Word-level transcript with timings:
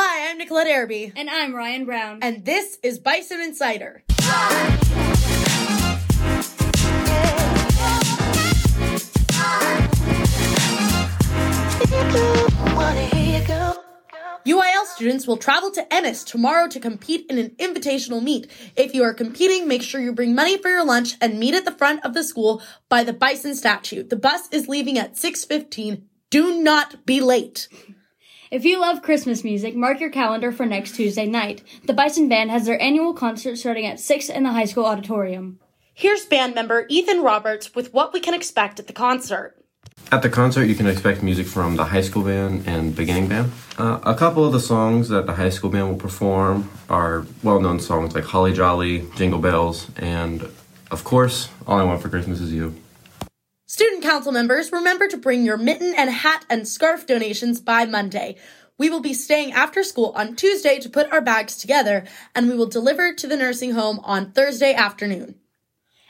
Hi, 0.00 0.30
I'm 0.30 0.38
Nicolette 0.38 0.68
Araby. 0.68 1.12
And 1.16 1.28
I'm 1.28 1.52
Ryan 1.52 1.84
Brown. 1.84 2.20
And 2.22 2.44
this 2.44 2.78
is 2.84 3.00
Bison 3.00 3.40
Insider. 3.40 4.04
UIL 14.46 14.86
students 14.86 15.26
will 15.26 15.36
travel 15.36 15.72
to 15.72 15.92
Ennis 15.92 16.22
tomorrow 16.22 16.68
to 16.68 16.78
compete 16.78 17.26
in 17.28 17.36
an 17.36 17.50
invitational 17.58 18.22
meet. 18.22 18.48
If 18.76 18.94
you 18.94 19.02
are 19.02 19.12
competing, 19.12 19.66
make 19.66 19.82
sure 19.82 20.00
you 20.00 20.12
bring 20.12 20.32
money 20.32 20.58
for 20.58 20.68
your 20.68 20.84
lunch 20.84 21.16
and 21.20 21.40
meet 21.40 21.54
at 21.54 21.64
the 21.64 21.72
front 21.72 22.04
of 22.04 22.14
the 22.14 22.22
school 22.22 22.62
by 22.88 23.02
the 23.02 23.12
bison 23.12 23.56
statue. 23.56 24.04
The 24.04 24.14
bus 24.14 24.48
is 24.52 24.68
leaving 24.68 24.96
at 24.96 25.16
6:15. 25.16 26.04
Do 26.30 26.62
not 26.62 27.04
be 27.04 27.20
late. 27.20 27.66
If 28.50 28.64
you 28.64 28.80
love 28.80 29.02
Christmas 29.02 29.44
music, 29.44 29.76
mark 29.76 30.00
your 30.00 30.08
calendar 30.08 30.50
for 30.52 30.64
next 30.64 30.96
Tuesday 30.96 31.26
night. 31.26 31.62
The 31.84 31.92
Bison 31.92 32.30
Band 32.30 32.50
has 32.50 32.64
their 32.64 32.80
annual 32.80 33.12
concert 33.12 33.56
starting 33.56 33.84
at 33.84 34.00
6 34.00 34.30
in 34.30 34.42
the 34.42 34.52
high 34.52 34.64
school 34.64 34.86
auditorium. 34.86 35.58
Here's 35.92 36.24
band 36.24 36.54
member 36.54 36.86
Ethan 36.88 37.22
Roberts 37.22 37.74
with 37.74 37.92
what 37.92 38.14
we 38.14 38.20
can 38.20 38.32
expect 38.32 38.80
at 38.80 38.86
the 38.86 38.94
concert. 38.94 39.62
At 40.10 40.22
the 40.22 40.30
concert, 40.30 40.64
you 40.64 40.74
can 40.74 40.86
expect 40.86 41.22
music 41.22 41.46
from 41.46 41.76
the 41.76 41.84
high 41.84 42.00
school 42.00 42.24
band 42.24 42.66
and 42.66 42.96
beginning 42.96 43.28
band. 43.28 43.52
Uh, 43.76 44.00
a 44.02 44.14
couple 44.14 44.46
of 44.46 44.54
the 44.54 44.60
songs 44.60 45.10
that 45.10 45.26
the 45.26 45.34
high 45.34 45.50
school 45.50 45.68
band 45.68 45.90
will 45.90 45.98
perform 45.98 46.70
are 46.88 47.26
well 47.42 47.60
known 47.60 47.78
songs 47.78 48.14
like 48.14 48.24
Holly 48.24 48.54
Jolly, 48.54 49.06
Jingle 49.16 49.40
Bells, 49.40 49.90
and 49.96 50.48
of 50.90 51.04
course, 51.04 51.50
All 51.66 51.78
I 51.78 51.82
Want 51.82 52.00
for 52.00 52.08
Christmas 52.08 52.40
Is 52.40 52.54
You. 52.54 52.74
Student 53.70 54.02
council 54.02 54.32
members, 54.32 54.72
remember 54.72 55.08
to 55.08 55.18
bring 55.18 55.44
your 55.44 55.58
mitten 55.58 55.92
and 55.94 56.08
hat 56.08 56.46
and 56.48 56.66
scarf 56.66 57.06
donations 57.06 57.60
by 57.60 57.84
Monday. 57.84 58.36
We 58.78 58.88
will 58.88 59.00
be 59.00 59.12
staying 59.12 59.52
after 59.52 59.82
school 59.82 60.14
on 60.16 60.36
Tuesday 60.36 60.78
to 60.78 60.88
put 60.88 61.12
our 61.12 61.20
bags 61.20 61.54
together, 61.54 62.06
and 62.34 62.48
we 62.48 62.56
will 62.56 62.66
deliver 62.66 63.12
to 63.12 63.26
the 63.26 63.36
nursing 63.36 63.72
home 63.72 64.00
on 64.04 64.32
Thursday 64.32 64.72
afternoon. 64.72 65.34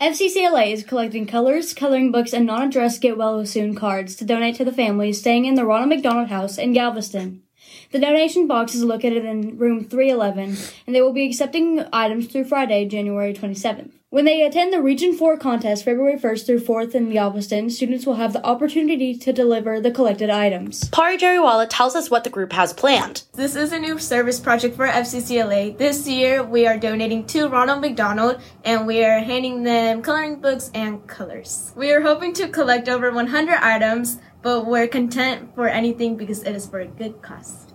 FCCLA 0.00 0.72
is 0.72 0.84
collecting 0.84 1.26
colors, 1.26 1.74
coloring 1.74 2.12
books, 2.12 2.32
and 2.32 2.46
non-addressed 2.46 3.00
Get 3.00 3.18
Well 3.18 3.44
Soon 3.44 3.74
cards 3.74 4.14
to 4.14 4.24
donate 4.24 4.54
to 4.54 4.64
the 4.64 4.70
families 4.70 5.18
staying 5.18 5.44
in 5.44 5.56
the 5.56 5.66
Ronald 5.66 5.88
McDonald 5.88 6.28
House 6.28 6.56
in 6.56 6.72
Galveston. 6.72 7.42
The 7.90 7.98
donation 7.98 8.46
box 8.46 8.76
is 8.76 8.84
located 8.84 9.24
in 9.24 9.58
room 9.58 9.86
311, 9.86 10.56
and 10.86 10.94
they 10.94 11.02
will 11.02 11.12
be 11.12 11.26
accepting 11.26 11.84
items 11.92 12.28
through 12.28 12.44
Friday, 12.44 12.86
January 12.86 13.34
27th. 13.34 13.90
When 14.12 14.24
they 14.24 14.42
attend 14.42 14.72
the 14.72 14.82
Region 14.82 15.16
4 15.16 15.36
contest 15.36 15.84
February 15.84 16.18
1st 16.18 16.44
through 16.44 16.62
4th 16.62 16.96
in 16.96 17.12
Galveston, 17.12 17.70
students 17.70 18.04
will 18.04 18.16
have 18.16 18.32
the 18.32 18.44
opportunity 18.44 19.14
to 19.16 19.32
deliver 19.32 19.80
the 19.80 19.92
collected 19.92 20.28
items. 20.28 20.88
Pari 20.88 21.16
Jariwala 21.16 21.68
tells 21.70 21.94
us 21.94 22.10
what 22.10 22.24
the 22.24 22.30
group 22.30 22.52
has 22.52 22.72
planned. 22.72 23.22
This 23.34 23.54
is 23.54 23.70
a 23.70 23.78
new 23.78 24.00
service 24.00 24.40
project 24.40 24.74
for 24.74 24.88
FCCLA. 24.88 25.78
This 25.78 26.08
year, 26.08 26.42
we 26.42 26.66
are 26.66 26.76
donating 26.76 27.24
to 27.26 27.46
Ronald 27.46 27.82
McDonald, 27.82 28.40
and 28.64 28.84
we 28.84 29.04
are 29.04 29.20
handing 29.20 29.62
them 29.62 30.02
coloring 30.02 30.40
books 30.40 30.72
and 30.74 31.06
colors. 31.06 31.72
We 31.76 31.92
are 31.92 32.00
hoping 32.00 32.32
to 32.32 32.48
collect 32.48 32.88
over 32.88 33.12
100 33.12 33.58
items, 33.62 34.18
but 34.42 34.66
we're 34.66 34.88
content 34.88 35.54
for 35.54 35.68
anything 35.68 36.16
because 36.16 36.42
it 36.42 36.56
is 36.56 36.66
for 36.66 36.80
a 36.80 36.88
good 36.88 37.22
cause. 37.22 37.68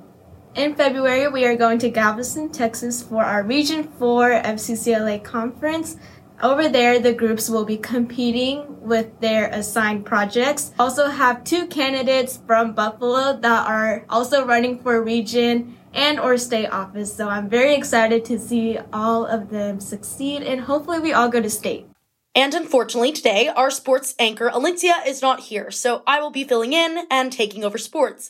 In 0.56 0.75
February, 0.75 1.30
we 1.30 1.45
are 1.45 1.56
going 1.56 1.80
to 1.80 1.89
Galveston, 1.89 2.50
Texas 2.50 3.03
for 3.03 3.23
our 3.23 3.44
Region 3.44 3.83
4 4.00 4.41
FCCLA 4.44 5.23
conference. 5.23 5.95
Over 6.44 6.67
there, 6.67 7.00
the 7.00 7.14
groups 7.14 7.50
will 7.50 7.64
be 7.64 7.78
competing 7.78 8.81
with 8.81 9.19
their 9.22 9.47
assigned 9.47 10.05
projects. 10.05 10.73
Also 10.78 11.08
have 11.08 11.44
two 11.45 11.66
candidates 11.67 12.39
from 12.45 12.73
Buffalo 12.73 13.38
that 13.38 13.67
are 13.67 14.05
also 14.09 14.45
running 14.45 14.80
for 14.80 15.02
region 15.02 15.78
and 15.94 16.19
or 16.19 16.38
state 16.38 16.67
office. 16.67 17.16
So 17.16 17.30
I'm 17.30 17.47
very 17.47 17.73
excited 17.73 18.25
to 18.25 18.38
see 18.38 18.78
all 18.91 19.25
of 19.25 19.50
them 19.50 19.80
succeed 19.80 20.44
and 20.44 20.61
hopefully 20.61 21.00
we 21.00 21.13
all 21.13 21.30
go 21.30 21.41
to 21.41 21.50
state. 21.50 21.88
And 22.38 22.53
unfortunately, 22.53 23.13
today, 23.13 23.47
our 23.47 23.72
sports 23.72 24.13
anchor, 24.19 24.50
Alencia, 24.50 25.07
is 25.07 25.22
not 25.22 25.40
here, 25.40 25.72
so 25.72 26.03
I 26.06 26.19
will 26.19 26.31
be 26.31 26.44
filling 26.44 26.74
in 26.74 27.07
and 27.09 27.31
taking 27.31 27.63
over 27.63 27.78
sports. 27.78 28.29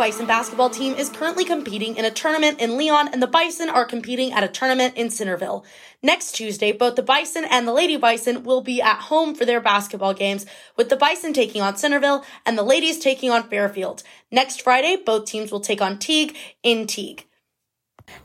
Bison 0.00 0.24
basketball 0.24 0.70
team 0.70 0.94
is 0.94 1.10
currently 1.10 1.44
competing 1.44 1.96
in 1.96 2.06
a 2.06 2.10
tournament 2.10 2.58
in 2.58 2.78
Leon, 2.78 3.08
and 3.08 3.22
the 3.22 3.26
Bison 3.26 3.68
are 3.68 3.84
competing 3.84 4.32
at 4.32 4.42
a 4.42 4.48
tournament 4.48 4.96
in 4.96 5.10
Centerville. 5.10 5.62
Next 6.02 6.32
Tuesday, 6.32 6.72
both 6.72 6.96
the 6.96 7.02
Bison 7.02 7.44
and 7.44 7.68
the 7.68 7.74
Lady 7.74 7.98
Bison 7.98 8.42
will 8.42 8.62
be 8.62 8.80
at 8.80 8.96
home 8.96 9.34
for 9.34 9.44
their 9.44 9.60
basketball 9.60 10.14
games, 10.14 10.46
with 10.74 10.88
the 10.88 10.96
Bison 10.96 11.34
taking 11.34 11.60
on 11.60 11.76
Centerville 11.76 12.24
and 12.46 12.56
the 12.56 12.62
Ladies 12.62 12.98
taking 12.98 13.30
on 13.30 13.50
Fairfield. 13.50 14.02
Next 14.32 14.62
Friday, 14.62 14.96
both 14.96 15.26
teams 15.26 15.52
will 15.52 15.60
take 15.60 15.82
on 15.82 15.98
Teague 15.98 16.34
in 16.62 16.86
Teague. 16.86 17.26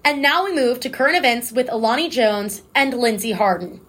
And 0.05 0.21
now 0.21 0.45
we 0.45 0.55
move 0.55 0.79
to 0.79 0.89
current 0.89 1.17
events 1.17 1.51
with 1.51 1.69
Alani 1.69 2.07
Jones 2.07 2.61
and 2.73 2.93
Lindsay 2.93 3.33
Harden. 3.33 3.84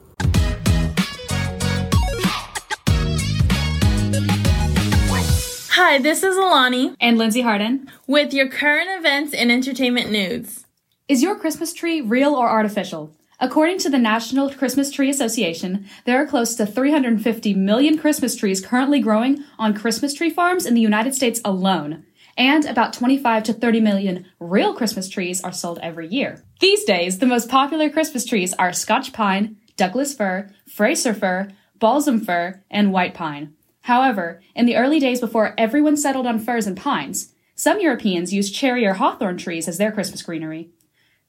Hi, 5.79 5.99
this 5.99 6.23
is 6.23 6.39
Alani 6.39 6.97
and 7.03 7.19
Lindsay 7.19 7.43
Harden 7.43 7.93
with 8.07 8.33
your 8.33 8.49
current 8.49 8.89
events 8.99 9.35
and 9.35 9.53
entertainment 9.53 10.11
news. 10.11 10.65
Is 11.07 11.23
your 11.23 11.39
Christmas 11.39 11.75
tree 11.75 12.01
real 12.01 12.35
or 12.35 12.49
artificial? 12.49 13.15
According 13.41 13.81
to 13.81 13.91
the 13.91 13.99
National 13.99 14.49
Christmas 14.49 14.91
Tree 14.91 15.11
Association, 15.11 15.85
there 16.07 16.17
are 16.17 16.27
close 16.27 16.55
to 16.55 16.65
350 16.65 17.53
million 17.53 17.99
Christmas 17.99 18.35
trees 18.37 18.65
currently 18.65 19.01
growing 19.01 19.45
on 19.59 19.75
Christmas 19.75 20.15
tree 20.15 20.31
farms 20.31 20.65
in 20.65 20.73
the 20.73 20.81
United 20.81 21.15
States 21.15 21.43
alone. 21.45 22.07
And 22.39 22.65
about 22.65 22.95
25 22.95 23.43
to 23.43 23.53
30 23.53 23.81
million 23.81 24.25
real 24.41 24.73
Christmas 24.73 25.11
trees 25.11 25.45
are 25.45 25.53
sold 25.53 25.79
every 25.83 26.09
year. 26.09 26.43
These 26.59 26.85
days, 26.85 27.19
the 27.19 27.27
most 27.27 27.51
popular 27.51 27.91
Christmas 27.91 28.25
trees 28.25 28.55
are 28.55 28.73
Scotch 28.73 29.13
pine, 29.13 29.59
Douglas 29.77 30.15
fir, 30.15 30.49
Fraser 30.67 31.13
fir, 31.13 31.51
balsam 31.79 32.19
fir, 32.19 32.63
and 32.71 32.95
white 32.95 33.13
pine. 33.13 33.56
However, 33.87 34.41
in 34.57 34.67
the 34.67 34.75
early 34.75 34.99
days 34.99 35.21
before 35.21 35.55
everyone 35.57 35.97
settled 35.97 36.27
on 36.27 36.41
firs 36.41 36.67
and 36.67 36.77
pines, 36.77 37.33
some 37.55 37.81
Europeans 37.81 38.35
used 38.35 38.53
cherry 38.53 38.85
or 38.85 38.95
hawthorn 38.95 39.37
trees 39.37 39.69
as 39.69 39.79
their 39.79 39.93
Christmas 39.93 40.23
greenery. 40.23 40.71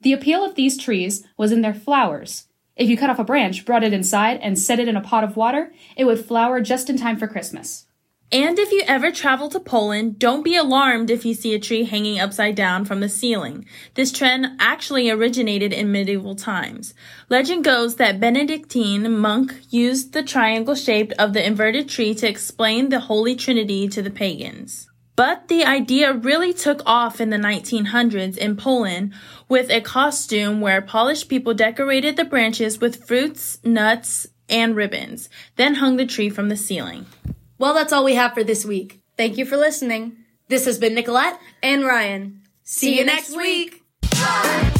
The 0.01 0.11
appeal 0.11 0.43
of 0.43 0.55
these 0.55 0.75
trees 0.75 1.23
was 1.37 1.51
in 1.51 1.61
their 1.61 1.75
flowers. 1.75 2.47
If 2.75 2.89
you 2.89 2.97
cut 2.97 3.11
off 3.11 3.19
a 3.19 3.23
branch, 3.23 3.63
brought 3.63 3.83
it 3.83 3.93
inside, 3.93 4.39
and 4.41 4.57
set 4.57 4.79
it 4.79 4.87
in 4.87 4.95
a 4.95 5.01
pot 5.01 5.23
of 5.23 5.37
water, 5.37 5.71
it 5.95 6.05
would 6.05 6.25
flower 6.25 6.59
just 6.59 6.89
in 6.89 6.97
time 6.97 7.17
for 7.17 7.27
Christmas. 7.27 7.85
And 8.29 8.59
if 8.59 8.73
you 8.73 8.83
ever 8.85 9.09
travel 9.09 9.47
to 9.49 9.59
Poland, 9.59 10.19
don't 10.19 10.43
be 10.43 10.57
alarmed 10.57 11.09
if 11.09 11.23
you 11.23 11.33
see 11.33 11.53
a 11.53 11.59
tree 11.59 11.85
hanging 11.85 12.19
upside 12.19 12.55
down 12.55 12.83
from 12.83 12.99
the 12.99 13.07
ceiling. 13.07 13.65
This 13.93 14.11
trend 14.11 14.47
actually 14.59 15.09
originated 15.09 15.71
in 15.71 15.93
medieval 15.93 16.35
times. 16.35 16.93
Legend 17.29 17.63
goes 17.63 17.95
that 17.95 18.19
Benedictine 18.19 19.17
monk 19.17 19.55
used 19.69 20.11
the 20.11 20.23
triangle 20.23 20.75
shape 20.75 21.13
of 21.17 21.31
the 21.31 21.45
inverted 21.45 21.87
tree 21.87 22.13
to 22.15 22.27
explain 22.27 22.89
the 22.89 22.99
Holy 22.99 23.33
Trinity 23.33 23.87
to 23.87 24.01
the 24.01 24.11
pagans. 24.11 24.89
But 25.15 25.47
the 25.47 25.63
idea 25.63 26.11
really 26.11 26.53
took 26.53 26.81
off 26.85 27.21
in 27.21 27.29
the 27.29 27.37
1900s 27.37 28.37
in 28.37 28.57
Poland 28.57 29.13
with 29.47 29.71
a 29.71 29.79
costume 29.79 30.59
where 30.59 30.81
Polish 30.81 31.29
people 31.29 31.53
decorated 31.53 32.17
the 32.17 32.25
branches 32.25 32.81
with 32.81 33.05
fruits, 33.05 33.57
nuts, 33.63 34.27
and 34.49 34.75
ribbons, 34.75 35.29
then 35.55 35.75
hung 35.75 35.95
the 35.95 36.05
tree 36.05 36.29
from 36.29 36.49
the 36.49 36.57
ceiling. 36.57 37.05
Well, 37.57 37.73
that's 37.73 37.91
all 37.93 38.03
we 38.03 38.15
have 38.15 38.33
for 38.33 38.43
this 38.43 38.65
week. 38.65 39.01
Thank 39.17 39.37
you 39.37 39.45
for 39.45 39.57
listening. 39.57 40.17
This 40.47 40.65
has 40.65 40.77
been 40.77 40.93
Nicolette 40.93 41.39
and 41.63 41.83
Ryan. 41.85 42.41
See, 42.63 42.87
See 42.87 42.99
you 42.99 43.05
next 43.05 43.35
week. 43.35 43.83
week. 44.03 44.76